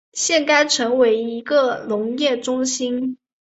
[0.13, 3.19] 现该城为一个农业中心。